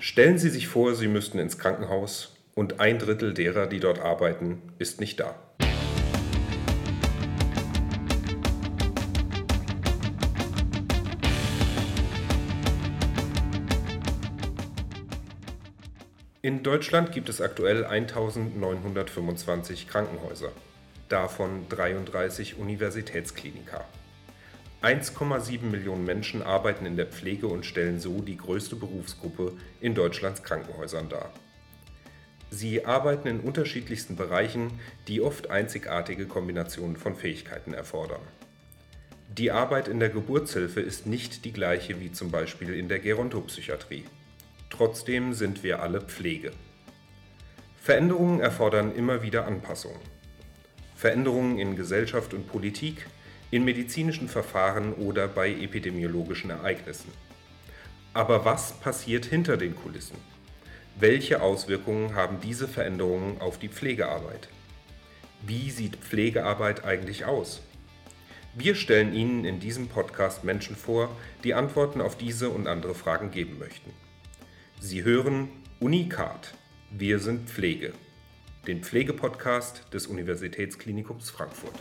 [0.00, 4.62] Stellen Sie sich vor, Sie müssten ins Krankenhaus und ein Drittel derer, die dort arbeiten,
[4.78, 5.34] ist nicht da.
[16.42, 20.52] In Deutschland gibt es aktuell 1925 Krankenhäuser,
[21.08, 23.84] davon 33 Universitätskliniker.
[24.80, 30.44] 1,7 Millionen Menschen arbeiten in der Pflege und stellen so die größte Berufsgruppe in Deutschlands
[30.44, 31.32] Krankenhäusern dar.
[32.50, 34.78] Sie arbeiten in unterschiedlichsten Bereichen,
[35.08, 38.20] die oft einzigartige Kombinationen von Fähigkeiten erfordern.
[39.36, 44.04] Die Arbeit in der Geburtshilfe ist nicht die gleiche wie zum Beispiel in der Gerontopsychiatrie.
[44.70, 46.52] Trotzdem sind wir alle Pflege.
[47.82, 50.00] Veränderungen erfordern immer wieder Anpassungen.
[50.94, 53.06] Veränderungen in Gesellschaft und Politik,
[53.50, 57.10] in medizinischen Verfahren oder bei epidemiologischen Ereignissen.
[58.14, 60.16] Aber was passiert hinter den Kulissen?
[60.98, 64.48] Welche Auswirkungen haben diese Veränderungen auf die Pflegearbeit?
[65.46, 67.62] Wie sieht Pflegearbeit eigentlich aus?
[68.54, 73.30] Wir stellen Ihnen in diesem Podcast Menschen vor, die Antworten auf diese und andere Fragen
[73.30, 73.92] geben möchten.
[74.80, 76.54] Sie hören Unikat.
[76.90, 77.92] Wir sind Pflege.
[78.66, 81.74] Den Pflegepodcast des Universitätsklinikums Frankfurt.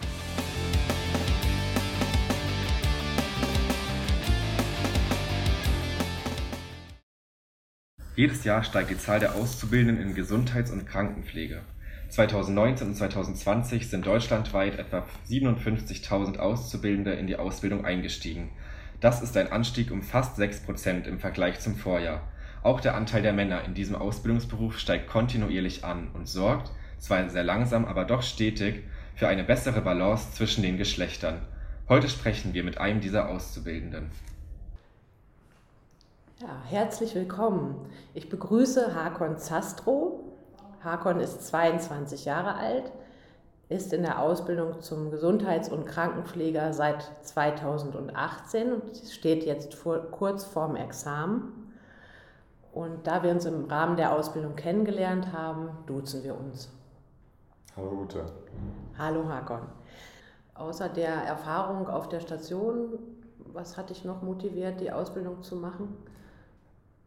[8.17, 11.61] Jedes Jahr steigt die Zahl der Auszubildenden in Gesundheits- und Krankenpflege.
[12.09, 18.49] 2019 und 2020 sind deutschlandweit etwa 57.000 Auszubildende in die Ausbildung eingestiegen.
[19.01, 22.27] Das ist ein Anstieg um fast 6 Prozent im Vergleich zum Vorjahr.
[22.63, 27.43] Auch der Anteil der Männer in diesem Ausbildungsberuf steigt kontinuierlich an und sorgt, zwar sehr
[27.43, 28.81] langsam, aber doch stetig,
[29.13, 31.43] für eine bessere Balance zwischen den Geschlechtern.
[31.87, 34.09] Heute sprechen wir mit einem dieser Auszubildenden.
[36.39, 37.89] Ja, herzlich willkommen.
[38.13, 40.19] Ich begrüße Hakon Zastro.
[40.83, 42.91] Hakon ist 22 Jahre alt,
[43.69, 50.43] ist in der Ausbildung zum Gesundheits- und Krankenpfleger seit 2018 und steht jetzt vor, kurz
[50.43, 51.73] vorm Examen.
[52.71, 56.69] Und da wir uns im Rahmen der Ausbildung kennengelernt haben, duzen wir uns.
[57.75, 58.25] Hallo Ute.
[58.95, 59.61] Hallo Hakon.
[60.53, 62.99] Außer der Erfahrung auf der Station,
[63.53, 65.97] was hat dich noch motiviert, die Ausbildung zu machen?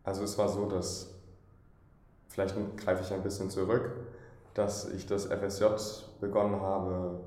[0.04, 1.14] Also es war so, dass,
[2.28, 3.92] vielleicht greife ich ein bisschen zurück,
[4.54, 5.64] dass ich das FSJ
[6.20, 7.20] begonnen habe,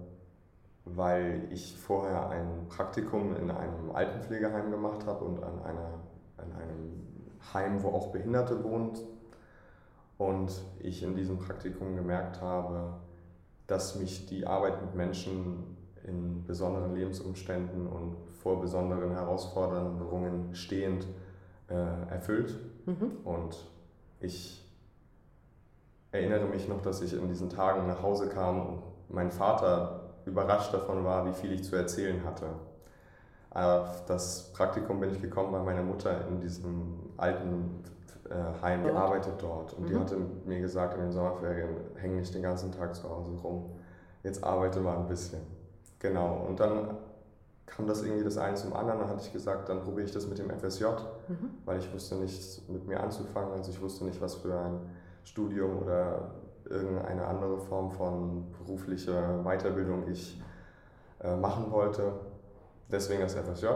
[0.85, 5.99] weil ich vorher ein Praktikum in einem Altenpflegeheim gemacht habe und an, einer,
[6.37, 7.03] an einem
[7.53, 9.01] Heim, wo auch Behinderte wohnt.
[10.17, 12.93] Und ich in diesem Praktikum gemerkt habe,
[13.67, 21.07] dass mich die Arbeit mit Menschen in besonderen Lebensumständen und vor besonderen Herausforderungen stehend
[21.69, 22.55] äh, erfüllt.
[22.85, 23.17] Mhm.
[23.23, 23.57] Und
[24.19, 24.63] ich
[26.11, 30.73] erinnere mich noch, dass ich in diesen Tagen nach Hause kam und mein Vater überrascht
[30.73, 32.47] davon war, wie viel ich zu erzählen hatte.
[33.49, 37.83] Auf das Praktikum bin ich gekommen, weil meine Mutter in diesem alten
[38.29, 38.93] äh, Heim dort.
[38.93, 39.73] gearbeitet dort.
[39.73, 39.87] Und mhm.
[39.87, 43.71] die hatte mir gesagt, in den Sommerferien häng nicht den ganzen Tag zu Hause rum.
[44.23, 45.41] Jetzt arbeite mal ein bisschen.
[45.99, 46.45] Genau.
[46.47, 46.97] Und dann
[47.65, 48.99] kam das irgendwie das eine zum anderen.
[48.99, 50.85] Dann hatte ich gesagt, dann probiere ich das mit dem FSJ,
[51.27, 51.51] mhm.
[51.65, 53.53] weil ich wusste nicht mit mir anzufangen.
[53.53, 54.79] Also ich wusste nicht, was für ein
[55.23, 56.31] Studium oder
[56.69, 60.41] irgendeine andere Form von beruflicher Weiterbildung ich
[61.21, 62.13] äh, machen wollte
[62.93, 63.67] deswegen das FSJ.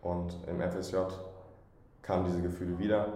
[0.00, 0.96] Und im FSJ
[2.02, 3.06] kamen diese Gefühle wieder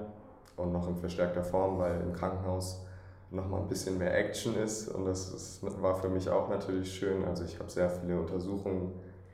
[0.57, 2.85] und noch in verstärkter Form, weil im Krankenhaus
[3.31, 6.93] noch mal ein bisschen mehr Action ist und das ist, war für mich auch natürlich
[6.93, 7.25] schön.
[7.25, 8.93] Also ich habe sehr viele Untersuchungen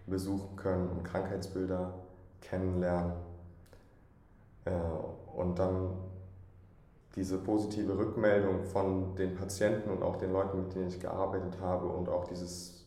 [0.09, 1.93] besuchen können und Krankheitsbilder
[2.41, 3.13] kennenlernen
[4.65, 4.71] äh,
[5.37, 5.91] und dann
[7.15, 11.87] diese positive Rückmeldung von den Patienten und auch den Leuten, mit denen ich gearbeitet habe
[11.87, 12.85] und auch dieses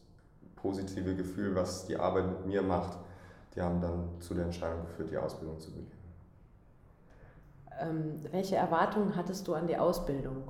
[0.55, 2.97] positive Gefühl, was die Arbeit mit mir macht,
[3.55, 5.91] die haben dann zu der Entscheidung geführt, die Ausbildung zu beginnen.
[7.79, 10.43] Ähm, welche Erwartungen hattest du an die Ausbildung,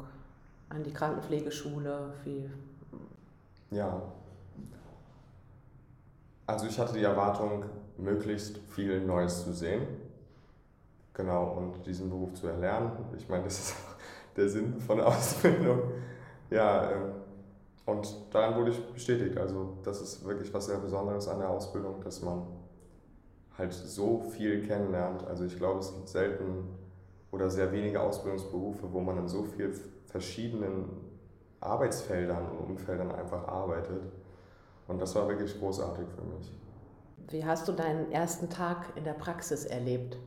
[0.69, 2.13] an die Krankenpflegeschule?
[2.23, 2.50] Wie?
[3.71, 4.01] Ja,
[6.51, 7.65] also ich hatte die Erwartung,
[7.98, 9.88] möglichst viel Neues zu sehen.
[11.13, 12.92] Genau, und diesen Beruf zu erlernen.
[13.18, 13.75] Ich meine, das ist
[14.36, 15.81] der Sinn von der Ausbildung.
[16.50, 17.12] Ja, ähm,
[17.86, 19.38] und daran wurde ich bestätigt.
[19.38, 22.44] Also das ist wirklich was sehr Besonderes an der Ausbildung, dass man
[23.57, 25.25] halt so viel kennenlernt.
[25.27, 26.69] Also ich glaube, es gibt selten
[27.31, 29.74] oder sehr wenige Ausbildungsberufe, wo man in so vielen
[30.06, 30.89] verschiedenen
[31.59, 34.01] Arbeitsfeldern und Umfeldern einfach arbeitet.
[34.91, 36.51] Und das war wirklich großartig für mich.
[37.29, 40.17] Wie hast du deinen ersten Tag in der Praxis erlebt?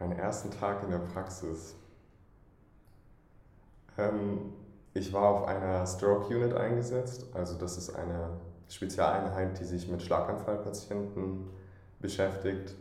[0.00, 1.76] Meinen ersten Tag in der Praxis.
[3.96, 4.52] Ähm,
[4.92, 7.26] ich war auf einer Stroke Unit eingesetzt.
[7.32, 8.30] Also das ist eine
[8.68, 11.48] Spezialeinheit, die sich mit Schlaganfallpatienten
[12.00, 12.74] beschäftigt.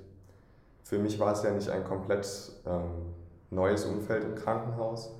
[0.82, 2.28] Für mich war es ja nicht ein komplett
[2.66, 3.14] ähm,
[3.52, 5.16] neues Umfeld im Krankenhaus,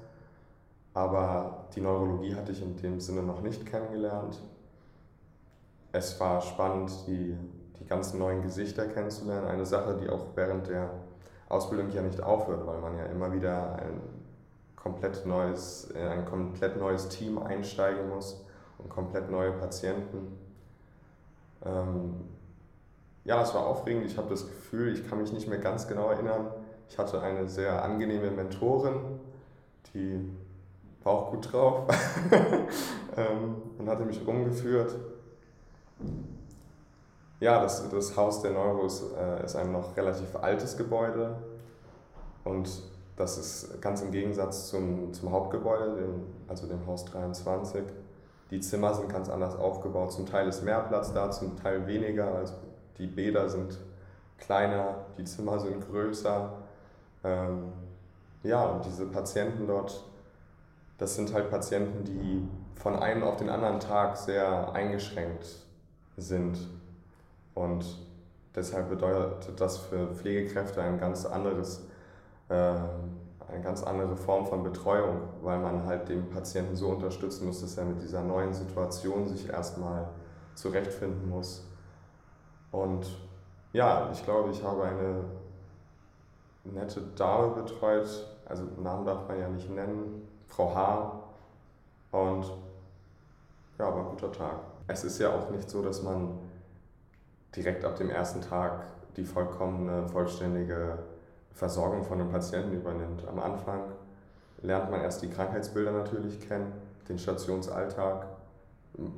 [0.96, 4.40] aber die Neurologie hatte ich in dem Sinne noch nicht kennengelernt.
[5.92, 7.38] Es war spannend, die,
[7.80, 9.48] die ganzen neuen Gesichter kennenzulernen.
[9.48, 10.90] Eine Sache, die auch während der
[11.50, 14.00] Ausbildung ja nicht aufhört, weil man ja immer wieder ein
[14.76, 18.46] komplett neues, in ein komplett neues Team einsteigen muss
[18.78, 20.38] und komplett neue Patienten.
[21.64, 22.16] Ähm,
[23.26, 24.06] ja, das war aufregend.
[24.06, 26.48] Ich habe das Gefühl, ich kann mich nicht mehr ganz genau erinnern.
[26.90, 29.20] Ich hatte eine sehr angenehme Mentorin,
[29.94, 30.30] die
[31.04, 31.88] war auch gut drauf
[33.18, 34.96] ähm, und hatte mich rumgeführt.
[37.40, 41.38] Ja, das, das Haus der Neuros äh, ist ein noch relativ altes Gebäude
[42.44, 42.70] und
[43.16, 47.84] das ist ganz im Gegensatz zum, zum Hauptgebäude, dem, also dem Haus 23.
[48.52, 50.12] Die Zimmer sind ganz anders aufgebaut.
[50.12, 52.34] Zum Teil ist mehr Platz da, zum Teil weniger.
[52.34, 52.54] Also
[52.98, 53.80] die Bäder sind
[54.38, 56.52] kleiner, die Zimmer sind größer.
[57.24, 57.72] Ähm,
[58.44, 60.04] ja, und diese Patienten dort,
[60.98, 65.48] das sind halt Patienten, die von einem auf den anderen Tag sehr eingeschränkt
[66.22, 66.58] sind.
[67.54, 67.86] Und
[68.56, 71.88] deshalb bedeutet das für Pflegekräfte ein ganz anderes,
[72.50, 77.62] äh, eine ganz andere Form von Betreuung, weil man halt den Patienten so unterstützen muss,
[77.62, 80.08] dass er mit dieser neuen Situation sich erstmal
[80.56, 81.68] zurechtfinden muss.
[82.72, 83.08] Und
[83.74, 85.24] ja, ich glaube, ich habe eine
[86.64, 91.24] nette Dame betreut, also Namen darf man ja nicht nennen, Frau H.
[92.12, 92.46] Und
[93.78, 94.71] ja, war ein guter Tag.
[94.92, 96.38] Es ist ja auch nicht so, dass man
[97.56, 98.84] direkt ab dem ersten Tag
[99.16, 101.00] die vollkommene, vollständige
[101.54, 103.26] Versorgung von einem Patienten übernimmt.
[103.26, 103.84] Am Anfang
[104.62, 106.74] lernt man erst die Krankheitsbilder natürlich kennen,
[107.08, 108.28] den Stationsalltag,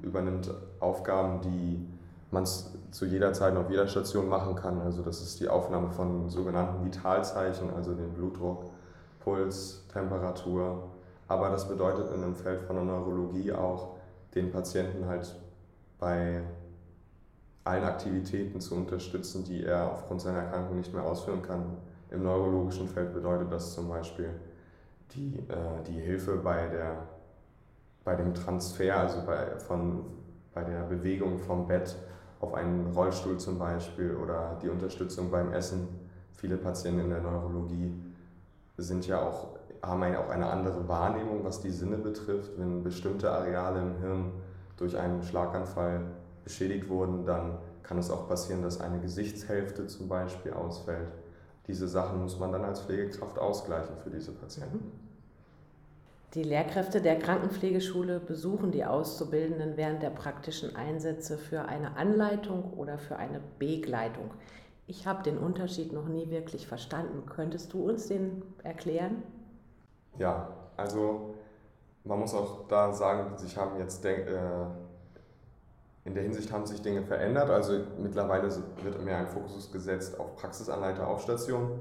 [0.03, 1.87] übernimmt Aufgaben, die
[2.29, 4.79] man zu jeder Zeit auf jeder Station machen kann.
[4.79, 8.65] Also das ist die Aufnahme von sogenannten Vitalzeichen, also den Blutdruck,
[9.23, 10.83] Puls, Temperatur.
[11.27, 13.95] Aber das bedeutet in dem Feld von der Neurologie auch,
[14.35, 15.35] den Patienten halt
[16.03, 16.41] bei
[17.63, 21.77] allen Aktivitäten zu unterstützen, die er aufgrund seiner Erkrankung nicht mehr ausführen kann.
[22.11, 24.29] Im neurologischen Feld bedeutet das zum Beispiel
[25.13, 27.07] die, äh, die Hilfe bei, der,
[28.03, 30.03] bei dem Transfer, also bei, von,
[30.53, 31.95] bei der Bewegung vom Bett
[32.41, 35.87] auf einen Rollstuhl zum Beispiel oder die Unterstützung beim Essen.
[36.33, 37.93] Viele Patienten in der Neurologie
[38.75, 42.51] sind ja auch, haben ja auch eine andere Wahrnehmung, was die Sinne betrifft.
[42.57, 44.31] Wenn bestimmte Areale im Hirn
[44.83, 46.01] durch einen Schlaganfall
[46.43, 51.07] beschädigt wurden, dann kann es auch passieren, dass eine Gesichtshälfte zum Beispiel ausfällt.
[51.67, 54.91] Diese Sachen muss man dann als Pflegekraft ausgleichen für diese Patienten.
[56.33, 62.97] Die Lehrkräfte der Krankenpflegeschule besuchen die Auszubildenden während der praktischen Einsätze für eine Anleitung oder
[62.97, 64.31] für eine Begleitung.
[64.87, 67.23] Ich habe den Unterschied noch nie wirklich verstanden.
[67.27, 69.23] Könntest du uns den erklären?
[70.17, 71.32] Ja, also
[72.03, 74.65] man muss auch da sagen, sich haben jetzt äh,
[76.05, 77.49] in der Hinsicht haben sich Dinge verändert.
[77.49, 78.49] Also mittlerweile
[78.83, 81.79] wird mehr ein Fokus gesetzt auf Praxisanleiter auf Station.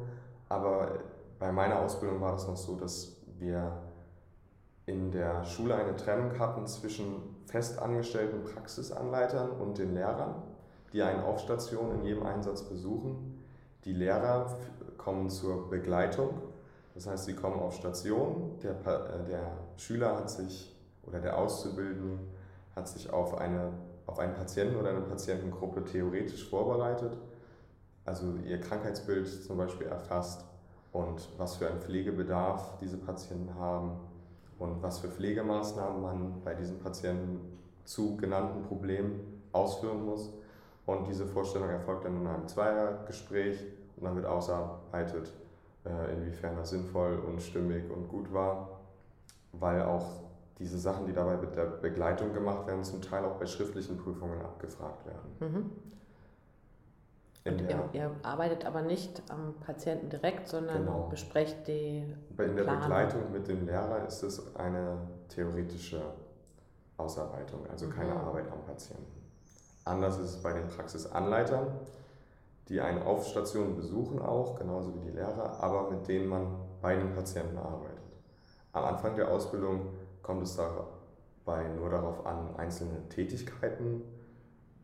[0.48, 0.92] Aber
[1.38, 3.72] bei meiner Ausbildung war das noch so, dass wir
[4.86, 10.34] in der Schule eine Trennung hatten zwischen festangestellten Praxisanleitern und den Lehrern,
[10.92, 13.42] die einen auf Station in jedem Einsatz besuchen.
[13.84, 14.56] Die Lehrer
[14.98, 16.30] kommen zur Begleitung,
[16.94, 22.18] das heißt, sie kommen auf Station, der, äh, der Schüler hat sich oder der Auszubildende
[22.76, 23.72] hat sich auf, eine,
[24.06, 27.16] auf einen Patienten oder eine Patientengruppe theoretisch vorbereitet,
[28.04, 30.44] also ihr Krankheitsbild zum Beispiel erfasst
[30.92, 33.92] und was für einen Pflegebedarf diese Patienten haben
[34.58, 40.32] und was für Pflegemaßnahmen man bei diesen Patienten zu genannten Problemen ausführen muss.
[40.86, 43.58] Und diese Vorstellung erfolgt dann in einem Zweiergespräch
[43.96, 45.32] und dann wird ausarbeitet,
[45.84, 48.80] inwiefern das sinnvoll und stimmig und gut war,
[49.52, 50.22] weil auch
[50.58, 54.40] diese Sachen, die dabei mit der Begleitung gemacht werden, zum Teil auch bei schriftlichen Prüfungen
[54.40, 55.36] abgefragt werden.
[55.40, 55.70] Mhm.
[57.44, 61.08] Und ihr, ihr, arbeitet aber nicht am Patienten direkt, sondern genau.
[61.10, 62.04] besprecht die.
[62.38, 62.62] In der.
[62.62, 64.98] Begleitung mit dem Lehrer ist es eine
[65.28, 66.00] theoretische
[66.96, 68.18] Ausarbeitung, also keine mhm.
[68.18, 69.22] Arbeit am Patienten.
[69.84, 71.66] Anders ist es bei den Praxisanleitern,
[72.72, 76.46] die einen auf Station besuchen auch, genauso wie die Lehrer, aber mit denen man
[76.80, 78.00] bei den Patienten arbeitet.
[78.72, 79.90] Am Anfang der Ausbildung
[80.22, 84.00] kommt es dabei nur darauf an, einzelne Tätigkeiten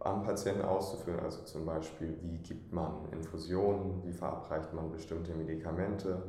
[0.01, 1.21] am Patienten auszuführen.
[1.21, 6.23] Also zum Beispiel, wie gibt man Infusionen, wie verabreicht man bestimmte Medikamente,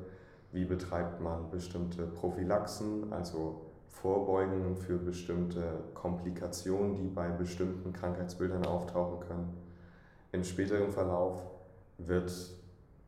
[0.53, 9.19] wie betreibt man bestimmte Prophylaxen, also vorbeugen für bestimmte Komplikationen, die bei bestimmten Krankheitsbildern auftauchen
[9.27, 9.68] können.
[10.31, 11.41] Im späteren Verlauf
[11.98, 12.31] wird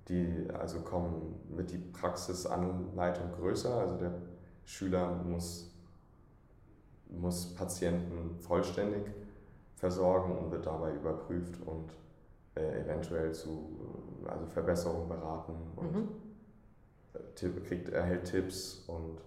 [0.07, 4.13] die, also kommen, wird die Praxisanleitung größer, also der
[4.65, 5.71] Schüler muss,
[7.09, 9.03] muss Patienten vollständig
[9.75, 11.91] versorgen und wird dabei überprüft und
[12.55, 13.79] äh, eventuell zu
[14.27, 16.07] also Verbesserungen beraten und mhm.
[17.35, 19.19] Tipp, kriegt, erhält Tipps und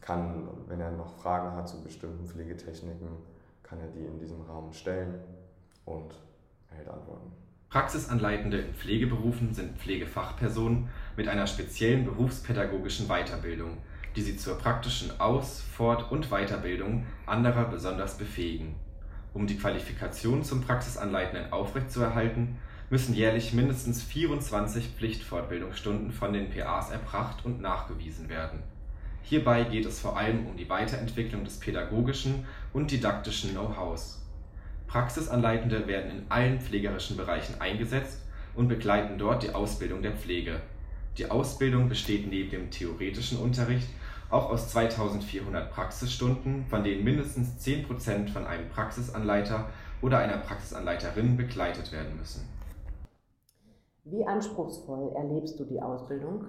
[0.00, 3.08] kann, wenn er noch Fragen hat zu bestimmten Pflegetechniken,
[3.62, 5.20] kann er die in diesem Rahmen stellen
[5.84, 6.14] und
[6.70, 7.32] erhält Antworten.
[7.70, 13.78] Praxisanleitende in Pflegeberufen sind Pflegefachpersonen mit einer speziellen berufspädagogischen Weiterbildung,
[14.16, 18.74] die sie zur praktischen Aus-, Fort- und Weiterbildung anderer besonders befähigen.
[19.34, 22.56] Um die Qualifikation zum Praxisanleitenden aufrechtzuerhalten,
[22.90, 28.62] müssen jährlich mindestens 24 Pflichtfortbildungsstunden von den PAs erbracht und nachgewiesen werden.
[29.22, 34.22] Hierbei geht es vor allem um die Weiterentwicklung des pädagogischen und didaktischen Know-hows.
[34.88, 38.22] Praxisanleitende werden in allen pflegerischen Bereichen eingesetzt
[38.56, 40.60] und begleiten dort die Ausbildung der Pflege.
[41.18, 43.88] Die Ausbildung besteht neben dem theoretischen Unterricht
[44.30, 49.66] auch aus 2400 Praxisstunden, von denen mindestens 10% von einem Praxisanleiter
[50.02, 52.48] oder einer Praxisanleiterin begleitet werden müssen.
[54.04, 56.46] Wie anspruchsvoll erlebst du die Ausbildung?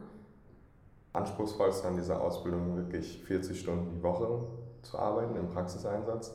[1.13, 4.47] Anspruchsvoll ist an dieser Ausbildung wirklich 40 Stunden die Woche
[4.81, 6.33] zu arbeiten im Praxiseinsatz.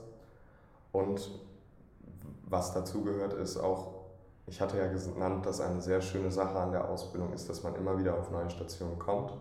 [0.93, 1.31] Und
[2.49, 3.95] was dazu gehört, ist auch,
[4.47, 7.75] ich hatte ja genannt, dass eine sehr schöne Sache an der Ausbildung ist, dass man
[7.77, 9.33] immer wieder auf neue Stationen kommt.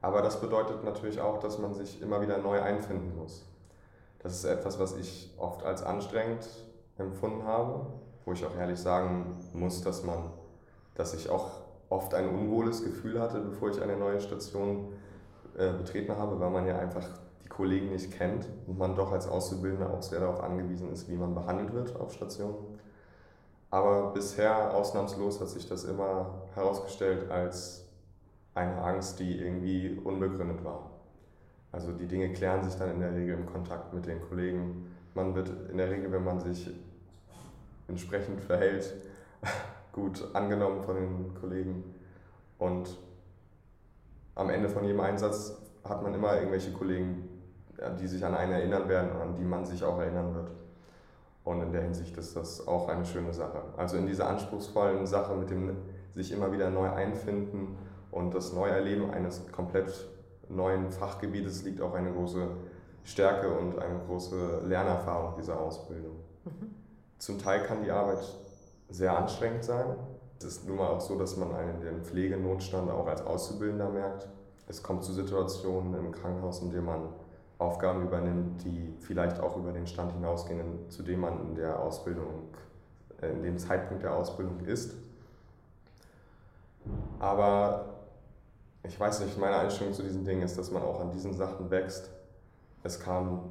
[0.00, 3.44] Aber das bedeutet natürlich auch, dass man sich immer wieder neu einfinden muss.
[4.20, 6.48] Das ist etwas, was ich oft als anstrengend
[6.96, 7.86] empfunden habe,
[8.24, 10.30] wo ich auch ehrlich sagen muss, dass man,
[10.94, 11.50] dass ich auch
[11.88, 14.92] oft ein unwohles Gefühl hatte, bevor ich eine neue Station
[15.56, 17.08] äh, betreten habe, weil man ja einfach
[17.44, 21.16] die Kollegen nicht kennt und man doch als Auszubildender auch sehr darauf angewiesen ist, wie
[21.16, 22.56] man behandelt wird auf Stationen.
[23.70, 27.84] Aber bisher ausnahmslos hat sich das immer herausgestellt als
[28.54, 30.90] eine Angst, die irgendwie unbegründet war.
[31.70, 34.94] Also die Dinge klären sich dann in der Regel im Kontakt mit den Kollegen.
[35.14, 36.70] Man wird in der Regel, wenn man sich
[37.88, 38.94] entsprechend verhält,
[39.92, 41.84] gut angenommen von den Kollegen.
[42.58, 42.96] Und
[44.34, 45.56] am Ende von jedem Einsatz
[45.88, 47.28] hat man immer irgendwelche Kollegen,
[48.00, 50.50] die sich an einen erinnern werden und an die man sich auch erinnern wird.
[51.44, 53.62] Und in der Hinsicht ist das auch eine schöne Sache.
[53.76, 55.76] Also in dieser anspruchsvollen Sache mit dem
[56.14, 57.78] sich immer wieder neu einfinden
[58.10, 60.08] und das Neuerleben eines komplett
[60.48, 62.48] neuen Fachgebietes liegt auch eine große
[63.04, 66.16] Stärke und eine große Lernerfahrung dieser Ausbildung.
[66.44, 66.74] Mhm.
[67.18, 68.20] Zum Teil kann die Arbeit
[68.88, 69.96] sehr anstrengend sein.
[70.38, 74.28] Es ist nun mal auch so, dass man einen, den Pflegenotstand auch als Auszubildender merkt.
[74.68, 77.08] Es kommt zu Situationen im Krankenhaus, in denen man
[77.58, 82.44] Aufgaben übernimmt, die vielleicht auch über den Stand hinausgehen, zu dem man in der Ausbildung,
[83.20, 84.94] äh, in dem Zeitpunkt der Ausbildung ist.
[87.18, 87.86] Aber
[88.84, 91.70] ich weiß nicht, meine Einstellung zu diesen Dingen ist, dass man auch an diesen Sachen
[91.70, 92.10] wächst.
[92.84, 93.50] Es kam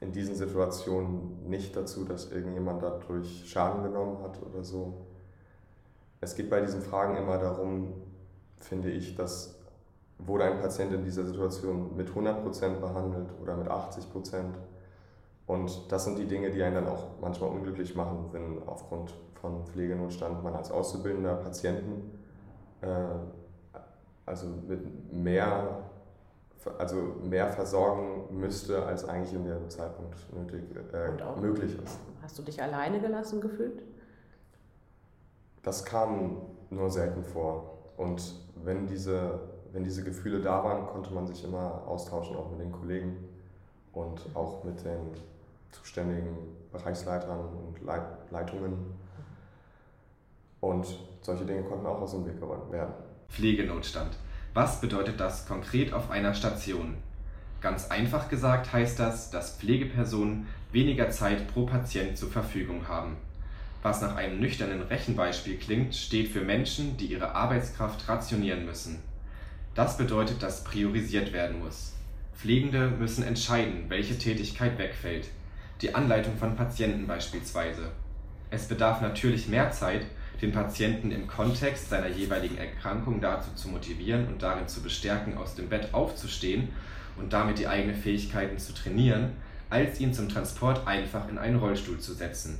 [0.00, 5.06] in diesen Situationen nicht dazu, dass irgendjemand dadurch Schaden genommen hat oder so.
[6.20, 7.92] Es geht bei diesen Fragen immer darum,
[8.56, 9.57] finde ich, dass
[10.18, 14.54] wurde ein Patient in dieser Situation mit 100% behandelt oder mit 80%.
[15.46, 19.64] Und das sind die Dinge, die einen dann auch manchmal unglücklich machen, wenn aufgrund von
[19.64, 22.18] Pflegenotstand man als auszubildender Patienten
[22.82, 22.86] äh,
[24.26, 25.84] also mit mehr
[26.78, 31.98] also mehr versorgen müsste, als eigentlich in dem Zeitpunkt nötig, äh, möglich ist.
[32.22, 33.82] Hast du dich alleine gelassen gefühlt?
[35.62, 37.78] Das kam nur selten vor.
[37.96, 38.34] Und
[38.64, 39.40] wenn diese,
[39.72, 43.16] wenn diese Gefühle da waren, konnte man sich immer austauschen, auch mit den Kollegen
[43.92, 44.98] und auch mit den
[45.70, 46.36] zuständigen
[46.72, 48.94] Bereichsleitern und Leit Leitungen.
[50.60, 50.86] Und
[51.20, 52.92] solche Dinge konnten auch aus dem Weg geräumt werden.
[53.28, 54.16] Pflegenotstand.
[54.54, 56.96] Was bedeutet das konkret auf einer Station?
[57.60, 63.16] Ganz einfach gesagt heißt das, dass Pflegepersonen weniger Zeit pro Patient zur Verfügung haben.
[63.82, 69.02] Was nach einem nüchternen Rechenbeispiel klingt, steht für Menschen, die ihre Arbeitskraft rationieren müssen.
[69.74, 71.94] Das bedeutet, dass priorisiert werden muss.
[72.36, 75.28] Pflegende müssen entscheiden, welche Tätigkeit wegfällt.
[75.82, 77.90] Die Anleitung von Patienten beispielsweise.
[78.50, 80.06] Es bedarf natürlich mehr Zeit,
[80.40, 85.54] den Patienten im Kontext seiner jeweiligen Erkrankung dazu zu motivieren und darin zu bestärken, aus
[85.54, 86.68] dem Bett aufzustehen
[87.16, 89.32] und damit die eigenen Fähigkeiten zu trainieren,
[89.70, 92.58] als ihn zum Transport einfach in einen Rollstuhl zu setzen.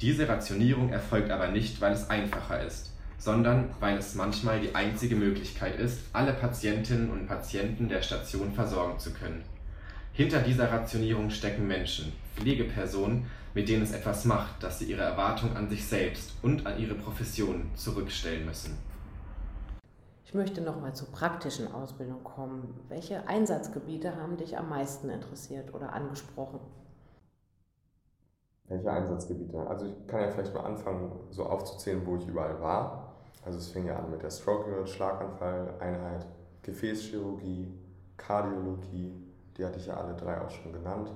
[0.00, 5.16] Diese Rationierung erfolgt aber nicht, weil es einfacher ist, sondern weil es manchmal die einzige
[5.16, 9.42] Möglichkeit ist, alle Patientinnen und Patienten der Station versorgen zu können.
[10.12, 15.56] Hinter dieser Rationierung stecken Menschen, Pflegepersonen, mit denen es etwas macht, dass sie ihre Erwartung
[15.56, 18.76] an sich selbst und an ihre Profession zurückstellen müssen.
[20.24, 22.80] Ich möchte nochmal zur praktischen Ausbildung kommen.
[22.88, 26.58] Welche Einsatzgebiete haben dich am meisten interessiert oder angesprochen?
[28.68, 29.66] Welche Einsatzgebiete?
[29.66, 33.12] Also ich kann ja vielleicht mal anfangen, so aufzuzählen, wo ich überall war.
[33.44, 36.26] Also es fing ja an mit der Stroke Unit, Schlaganfall-Einheit,
[36.62, 37.68] Gefäßchirurgie,
[38.16, 39.12] Kardiologie,
[39.56, 41.12] die hatte ich ja alle drei auch schon genannt.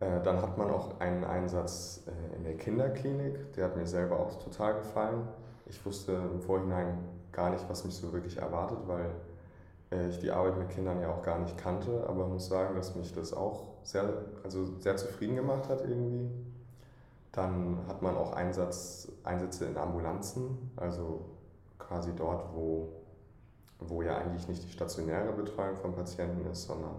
[0.00, 4.20] Äh, dann hat man auch einen Einsatz äh, in der Kinderklinik, der hat mir selber
[4.20, 5.26] auch total gefallen.
[5.66, 6.98] Ich wusste im Vorhinein
[7.32, 9.10] gar nicht, was mich so wirklich erwartet, weil
[9.92, 12.94] äh, ich die Arbeit mit Kindern ja auch gar nicht kannte, aber muss sagen, dass
[12.96, 14.12] mich das auch sehr,
[14.44, 16.30] also sehr zufrieden gemacht hat irgendwie.
[17.32, 21.26] Dann hat man auch Einsatz, Einsätze in Ambulanzen, also
[21.78, 22.88] quasi dort, wo,
[23.78, 26.96] wo ja eigentlich nicht die stationäre Betreuung von Patienten ist, sondern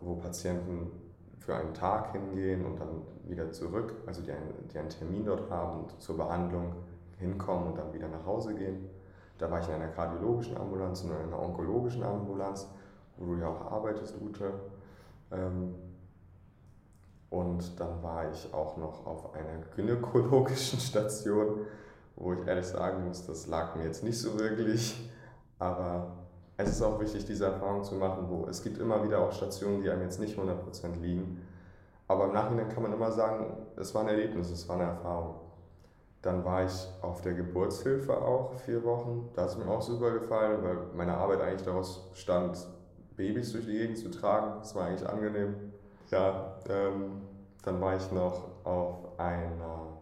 [0.00, 0.90] wo Patienten
[1.38, 5.48] für einen Tag hingehen und dann wieder zurück, also die einen, die einen Termin dort
[5.50, 6.72] haben und zur Behandlung
[7.18, 8.88] hinkommen und dann wieder nach Hause gehen.
[9.38, 12.68] Da war ich in einer kardiologischen Ambulanz und in einer onkologischen Ambulanz,
[13.16, 14.52] wo du ja auch arbeitest, Ute.
[15.30, 15.74] Ähm,
[17.30, 21.60] und dann war ich auch noch auf einer gynäkologischen Station,
[22.16, 25.10] wo ich ehrlich sagen muss, das lag mir jetzt nicht so wirklich.
[25.58, 26.16] Aber
[26.56, 29.82] es ist auch wichtig, diese Erfahrung zu machen, wo es gibt immer wieder auch Stationen,
[29.82, 31.42] die einem jetzt nicht 100% liegen.
[32.08, 35.34] Aber im Nachhinein kann man immer sagen, es war ein Erlebnis, es war eine Erfahrung.
[36.22, 39.28] Dann war ich auf der Geburtshilfe auch vier Wochen.
[39.34, 42.66] Da hat es mir auch super gefallen, weil meine Arbeit eigentlich daraus stand,
[43.16, 44.58] Babys durch die Gegend zu tragen.
[44.58, 45.54] Das war eigentlich angenehm.
[46.10, 47.22] Ja, ähm,
[47.62, 49.98] dann war ich noch auf einer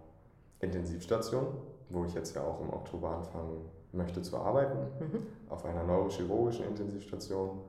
[0.61, 1.46] Intensivstation,
[1.90, 5.26] wo ich jetzt ja auch im Oktober anfangen möchte zu arbeiten, mhm.
[5.49, 7.60] auf einer neurochirurgischen Intensivstation,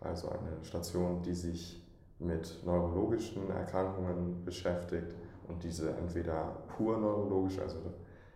[0.00, 1.82] also eine Station, die sich
[2.18, 5.14] mit neurologischen Erkrankungen beschäftigt
[5.48, 7.78] und diese entweder pur neurologisch, also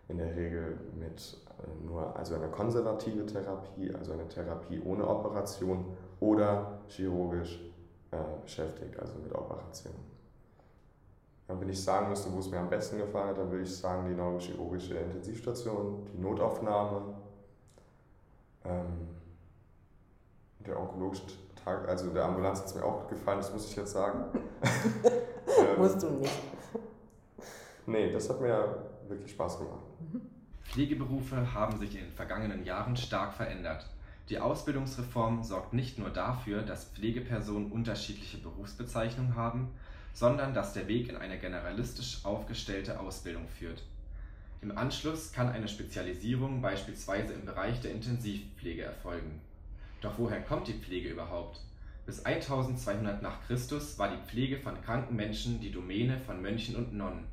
[0.07, 5.85] in der Regel mit äh, nur also eine konservative Therapie, also eine Therapie ohne Operation
[6.19, 7.59] oder chirurgisch
[8.11, 10.10] äh, beschäftigt, also mit Operationen.
[11.59, 14.07] Wenn ich sagen müsste, wo es mir am besten gefallen hat, dann würde ich sagen
[14.07, 17.15] die neurochirurgische Intensivstation, die Notaufnahme,
[18.65, 19.07] ähm,
[20.65, 21.23] der onkologische
[21.63, 24.25] Tag, also der Ambulanz hat es mir auch gefallen, das muss ich jetzt sagen.
[24.63, 26.39] ähm, Musst du nicht.
[27.85, 29.81] Nee, das hat mir wirklich Spaß gemacht.
[29.99, 30.21] Mhm.
[30.63, 33.87] Pflegeberufe haben sich in den vergangenen Jahren stark verändert.
[34.29, 39.71] Die Ausbildungsreform sorgt nicht nur dafür, dass Pflegepersonen unterschiedliche Berufsbezeichnungen haben,
[40.13, 43.83] sondern dass der Weg in eine generalistisch aufgestellte Ausbildung führt.
[44.61, 49.41] Im Anschluss kann eine Spezialisierung beispielsweise im Bereich der Intensivpflege erfolgen.
[50.01, 51.61] Doch woher kommt die Pflege überhaupt?
[52.05, 56.93] Bis 1200 nach Christus war die Pflege von kranken Menschen die Domäne von Mönchen und
[56.93, 57.25] Nonnen.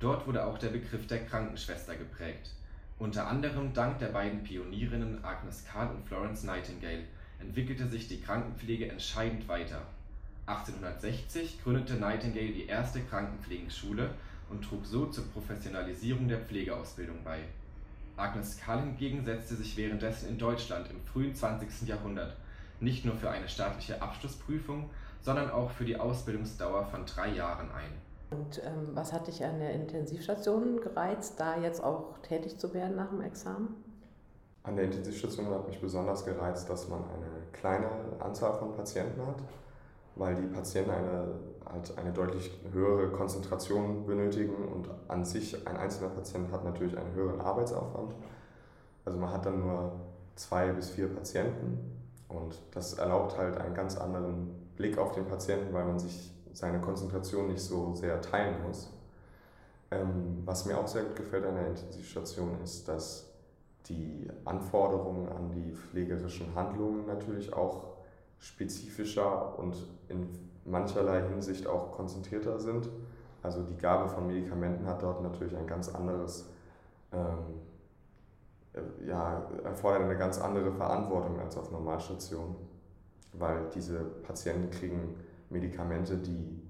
[0.00, 2.50] Dort wurde auch der Begriff der Krankenschwester geprägt.
[2.98, 7.04] Unter anderem dank der beiden Pionierinnen Agnes Karl und Florence Nightingale
[7.40, 9.82] entwickelte sich die Krankenpflege entscheidend weiter.
[10.58, 14.10] 1860 gründete Nightingale die erste Krankenpflegeschule
[14.50, 17.40] und trug so zur Professionalisierung der Pflegeausbildung bei.
[18.16, 21.88] Agnes Karl hingegen setzte sich währenddessen in Deutschland im frühen 20.
[21.88, 22.36] Jahrhundert
[22.80, 24.90] nicht nur für eine staatliche Abschlussprüfung,
[25.22, 27.92] sondern auch für die Ausbildungsdauer von drei Jahren ein.
[28.30, 32.96] Und ähm, was hat dich an der Intensivstation gereizt, da jetzt auch tätig zu werden
[32.96, 33.74] nach dem Examen?
[34.64, 37.88] An der Intensivstation hat mich besonders gereizt, dass man eine kleine
[38.20, 39.36] Anzahl von Patienten hat
[40.16, 41.26] weil die Patienten eine,
[41.64, 47.14] halt eine deutlich höhere Konzentration benötigen und an sich ein einzelner Patient hat natürlich einen
[47.14, 48.14] höheren Arbeitsaufwand.
[49.04, 49.92] Also man hat dann nur
[50.36, 51.78] zwei bis vier Patienten
[52.28, 56.80] und das erlaubt halt einen ganz anderen Blick auf den Patienten, weil man sich seine
[56.80, 58.90] Konzentration nicht so sehr teilen muss.
[59.90, 63.30] Ähm, was mir auch sehr gut gefällt an der Intensivstation ist, dass
[63.86, 67.91] die Anforderungen an die pflegerischen Handlungen natürlich auch
[68.42, 69.76] spezifischer und
[70.08, 70.28] in
[70.64, 72.88] mancherlei Hinsicht auch konzentrierter sind.
[73.42, 76.50] Also die Gabe von Medikamenten hat dort natürlich ein ganz anderes,
[77.12, 77.38] ähm,
[79.06, 82.56] ja, erfordert eine ganz andere Verantwortung als auf Normalstationen,
[83.32, 85.16] weil diese Patienten kriegen
[85.48, 86.60] Medikamente, die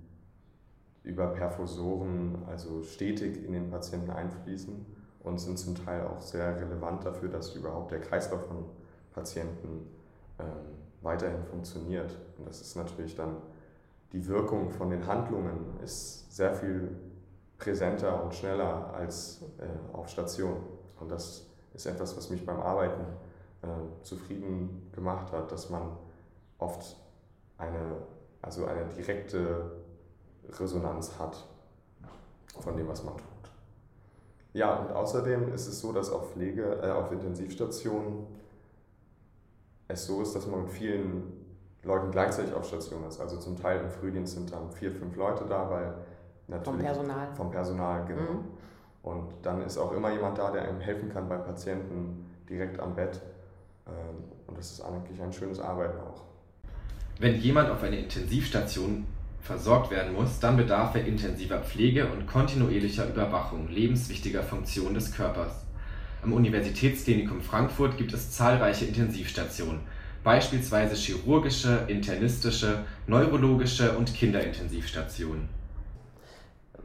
[1.05, 4.85] über Perfusoren, also stetig in den Patienten einfließen
[5.21, 8.65] und sind zum Teil auch sehr relevant dafür, dass überhaupt der Kreislauf von
[9.13, 9.89] Patienten
[10.39, 12.17] ähm, weiterhin funktioniert.
[12.39, 13.37] Und das ist natürlich dann
[14.13, 16.97] die Wirkung von den Handlungen ist sehr viel
[17.59, 20.57] präsenter und schneller als äh, auf Station.
[21.01, 23.05] Und das ist etwas, was mich beim Arbeiten
[23.63, 23.67] äh,
[24.03, 25.97] zufrieden gemacht hat, dass man
[26.59, 26.97] oft
[27.57, 27.97] eine
[28.43, 29.71] also eine direkte
[30.59, 31.47] Resonanz hat
[32.61, 33.27] von dem, was man tut.
[34.53, 38.27] Ja, und außerdem ist es so, dass auf Pflege, äh, auf Intensivstationen
[39.89, 41.43] es so ist, dass man mit vielen
[41.85, 43.21] Leuten gleichzeitig auf Station ist.
[43.21, 45.95] Also zum Teil im Frühdienst sind dann vier, fünf Leute da, weil
[46.49, 46.65] natürlich.
[46.65, 47.29] Vom Personal.
[47.35, 48.21] Vom Personal, genau.
[48.21, 48.45] Mhm.
[49.03, 52.95] Und dann ist auch immer jemand da, der einem helfen kann beim Patienten direkt am
[52.95, 53.21] Bett.
[53.87, 56.23] Ähm, und das ist eigentlich ein schönes Arbeiten auch.
[57.19, 59.07] Wenn jemand auf einer Intensivstation
[59.41, 65.62] versorgt werden muss, dann bedarf er intensiver Pflege und kontinuierlicher Überwachung lebenswichtiger Funktionen des Körpers.
[66.23, 69.81] Am Universitätsklinikum Frankfurt gibt es zahlreiche Intensivstationen,
[70.23, 75.49] beispielsweise chirurgische, internistische, neurologische und Kinderintensivstationen.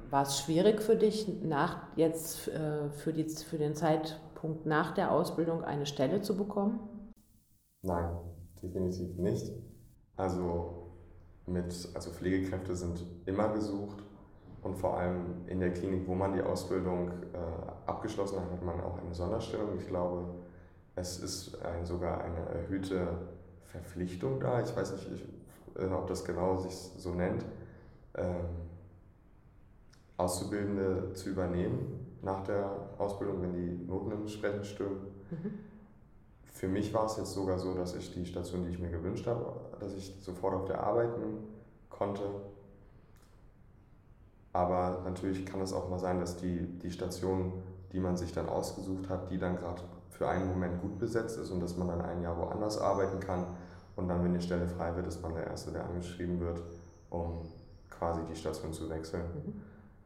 [0.10, 5.12] War es schwierig für dich, nach jetzt äh, für, die, für den Zeitpunkt nach der
[5.12, 6.80] Ausbildung eine Stelle zu bekommen?
[7.84, 8.10] Nein,
[8.63, 9.52] definitiv nicht.
[10.15, 10.95] Also,
[11.45, 14.07] mit, also Pflegekräfte sind immer gesucht
[14.62, 17.38] und vor allem in der Klinik, wo man die Ausbildung äh,
[17.86, 19.78] abgeschlossen hat, hat man auch eine Sonderstellung.
[19.78, 20.26] Ich glaube,
[20.96, 23.08] es ist ein, sogar eine erhöhte
[23.65, 24.62] Verpflichtung da.
[24.62, 27.46] Ich weiß nicht, ich, äh, ob das genau sich so nennt,
[28.15, 28.67] ähm,
[30.17, 35.06] Auszubildende zu übernehmen nach der Ausbildung, wenn die Noten entsprechend stimmen.
[35.30, 35.60] Mhm.
[36.52, 39.28] Für mich war es jetzt sogar so, dass ich die Station, die ich mir gewünscht
[39.28, 41.43] habe, dass ich sofort auf der arbeiten
[41.89, 42.24] konnte.
[44.58, 47.62] Aber natürlich kann es auch mal sein, dass die, die Station,
[47.93, 51.52] die man sich dann ausgesucht hat, die dann gerade für einen Moment gut besetzt ist
[51.52, 53.46] und dass man dann ein Jahr woanders arbeiten kann
[53.96, 56.63] und dann, wenn die Stelle frei wird, ist man der Erste, der angeschrieben wird,
[57.12, 57.43] um
[57.91, 59.22] quasi die Station zu wechseln.
[59.22, 59.62] Mhm.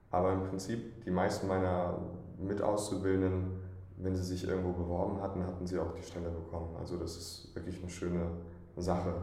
[0.09, 1.99] Aber im Prinzip, die meisten meiner
[2.37, 3.53] Mitauszubildenden,
[3.99, 6.75] wenn sie sich irgendwo beworben hatten, hatten sie auch die Stelle bekommen.
[6.77, 8.27] Also das ist wirklich eine schöne
[8.75, 9.13] Sache.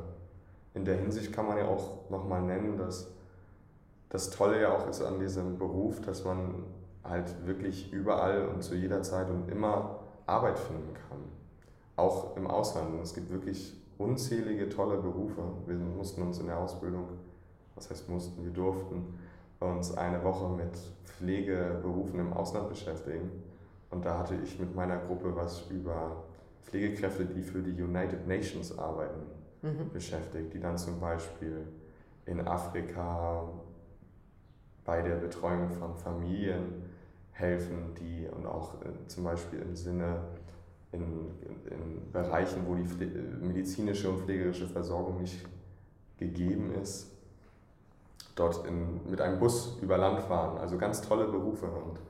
[0.72, 3.17] In der Hinsicht kann man ja auch nochmal nennen, dass
[4.10, 6.64] das Tolle ja auch ist an diesem Beruf, dass man
[7.04, 11.18] halt wirklich überall und zu jeder Zeit und immer Arbeit finden kann.
[11.96, 13.00] Auch im Ausland.
[13.02, 15.42] es gibt wirklich unzählige tolle Berufe.
[15.66, 17.08] Wir mussten uns in der Ausbildung,
[17.74, 19.18] was heißt mussten, wir durften
[19.60, 23.30] uns eine Woche mit Pflegeberufen im Ausland beschäftigen.
[23.90, 26.24] Und da hatte ich mit meiner Gruppe was über
[26.64, 29.22] Pflegekräfte, die für die United Nations arbeiten,
[29.62, 29.90] mhm.
[29.92, 31.66] beschäftigt, die dann zum Beispiel
[32.26, 33.48] in Afrika
[34.88, 36.82] bei der Betreuung von Familien
[37.32, 40.22] helfen, die und auch äh, zum Beispiel im Sinne
[40.92, 41.02] in,
[41.70, 42.86] in, Bereichen, wo die
[43.44, 45.44] medizinische und pflegerische Versorgung nicht
[46.16, 47.12] gegeben ist,
[48.34, 50.56] dort in, mit einem Bus über Land fahren.
[50.56, 51.66] Also ganz tolle Berufe.
[51.66, 52.00] Und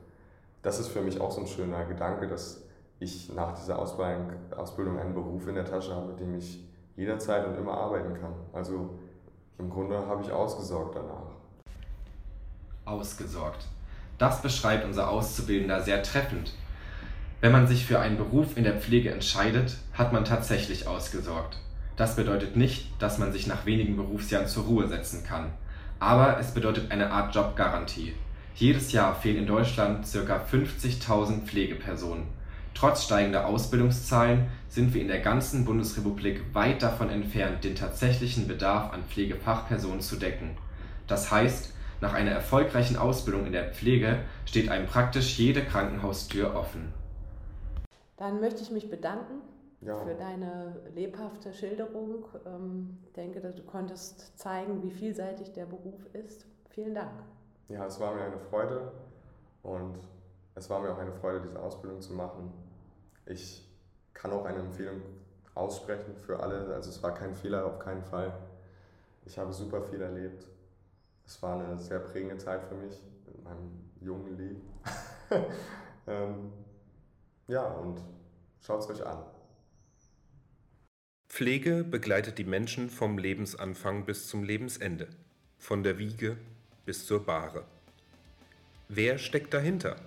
[0.61, 2.63] das ist für mich auch so ein schöner Gedanke, dass
[3.01, 6.65] ich nach dieser Ausbildung, Ausbildung einen Beruf in der Tasche habe, mit dem ich
[6.95, 8.35] jederzeit und immer arbeiten kann.
[8.53, 8.91] Also
[9.57, 11.38] im Grunde habe ich ausgesorgt danach.
[12.89, 13.65] Ausgesorgt.
[14.17, 16.53] Das beschreibt unser Auszubildender sehr treffend.
[17.41, 21.57] Wenn man sich für einen Beruf in der Pflege entscheidet, hat man tatsächlich ausgesorgt.
[21.95, 25.51] Das bedeutet nicht, dass man sich nach wenigen Berufsjahren zur Ruhe setzen kann.
[25.99, 28.13] Aber es bedeutet eine Art Jobgarantie.
[28.55, 30.45] Jedes Jahr fehlen in Deutschland ca.
[30.51, 32.23] 50.000 Pflegepersonen.
[32.73, 38.93] Trotz steigender Ausbildungszahlen sind wir in der ganzen Bundesrepublik weit davon entfernt, den tatsächlichen Bedarf
[38.93, 40.57] an Pflegefachpersonen zu decken.
[41.07, 46.93] Das heißt, nach einer erfolgreichen Ausbildung in der Pflege steht einem praktisch jede Krankenhaustür offen.
[48.17, 49.41] Dann möchte ich mich bedanken
[49.81, 49.97] ja.
[49.97, 52.25] für deine lebhafte Schilderung.
[52.33, 56.45] Ich ähm, denke, dass du konntest zeigen, wie vielseitig der Beruf ist.
[56.69, 57.11] Vielen Dank.
[57.67, 58.91] Ja, es war mir eine Freude
[59.63, 59.99] und
[60.55, 62.51] es war mir auch eine Freude, diese Ausbildung zu machen.
[63.25, 63.67] Ich
[64.13, 65.01] kann auch eine Empfehlung
[65.53, 66.73] aussprechen für alle.
[66.73, 68.33] Also es war kein Fehler, auf keinen Fall.
[69.25, 70.47] Ich habe super viel erlebt.
[71.29, 72.95] Es war eine sehr prägende Zeit für mich
[73.27, 74.61] in meinem jungen Leben.
[76.07, 76.51] ähm,
[77.47, 78.01] ja, und
[78.59, 79.23] schaut es euch an.
[81.27, 85.07] Pflege begleitet die Menschen vom Lebensanfang bis zum Lebensende,
[85.59, 86.35] von der Wiege
[86.87, 87.63] bis zur Bahre.
[88.87, 89.97] Wer steckt dahinter?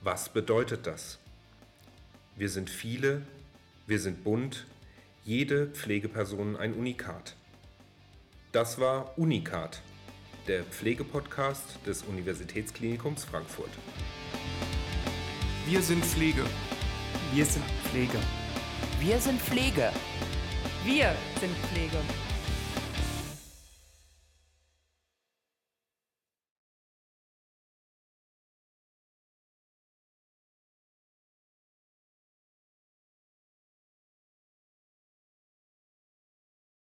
[0.00, 1.18] Was bedeutet das?
[2.36, 3.22] Wir sind viele,
[3.88, 4.64] wir sind bunt,
[5.24, 7.34] jede Pflegeperson ein Unikat.
[8.52, 9.82] Das war Unikat,
[10.48, 13.70] der Pflegepodcast des Universitätsklinikums Frankfurt.
[15.66, 16.44] Wir sind Pflege.
[17.34, 18.18] Wir sind Pflege.
[18.98, 19.92] Wir sind Pflege.
[20.84, 22.27] Wir sind Pflege.